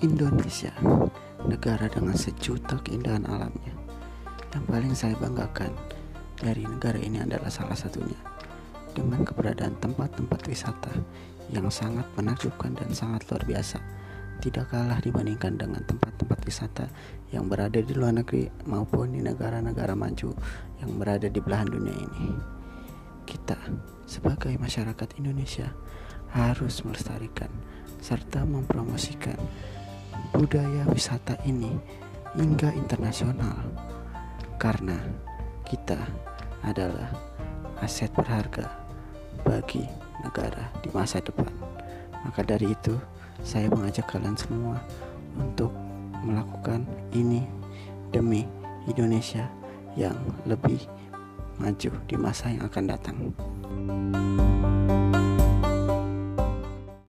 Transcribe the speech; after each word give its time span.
Indonesia, 0.00 0.72
negara 1.44 1.84
dengan 1.92 2.16
sejuta 2.16 2.80
keindahan 2.80 3.20
alamnya. 3.28 3.76
Yang 4.48 4.64
paling 4.64 4.94
saya 4.96 5.12
banggakan 5.20 5.76
dari 6.40 6.64
negara 6.64 6.96
ini 6.96 7.20
adalah 7.20 7.52
salah 7.52 7.76
satunya 7.76 8.16
dengan 8.96 9.20
keberadaan 9.28 9.76
tempat-tempat 9.76 10.40
wisata 10.48 10.88
yang 11.52 11.68
sangat 11.68 12.08
menakjubkan 12.16 12.80
dan 12.80 12.88
sangat 12.96 13.28
luar 13.28 13.44
biasa. 13.44 13.76
Tidak 14.40 14.72
kalah 14.72 15.04
dibandingkan 15.04 15.60
dengan 15.60 15.84
tempat-tempat 15.84 16.48
wisata 16.48 16.88
yang 17.28 17.52
berada 17.52 17.84
di 17.84 17.92
luar 17.92 18.16
negeri 18.16 18.48
maupun 18.64 19.12
di 19.12 19.20
negara-negara 19.20 19.92
maju 19.92 20.32
yang 20.80 20.96
berada 20.96 21.28
di 21.28 21.44
belahan 21.44 21.68
dunia 21.68 21.92
ini. 21.92 22.40
Kita 23.28 23.60
sebagai 24.08 24.56
masyarakat 24.56 25.20
Indonesia 25.20 25.68
harus 26.32 26.80
melestarikan 26.88 27.52
serta 28.00 28.48
mempromosikan 28.48 29.36
budaya 30.34 30.86
wisata 30.90 31.34
ini 31.46 31.74
hingga 32.38 32.70
internasional 32.74 33.58
karena 34.60 34.96
kita 35.66 35.98
adalah 36.62 37.10
aset 37.80 38.12
berharga 38.12 38.68
bagi 39.42 39.88
negara 40.20 40.68
di 40.84 40.92
masa 40.92 41.18
depan. 41.24 41.48
Maka 42.20 42.44
dari 42.44 42.76
itu, 42.76 42.92
saya 43.40 43.72
mengajak 43.72 44.04
kalian 44.12 44.36
semua 44.36 44.76
untuk 45.40 45.72
melakukan 46.20 46.84
ini 47.16 47.48
demi 48.12 48.44
Indonesia 48.84 49.48
yang 49.96 50.16
lebih 50.44 50.84
maju 51.56 51.90
di 52.04 52.16
masa 52.20 52.52
yang 52.52 52.68
akan 52.68 52.84
datang. 52.84 53.18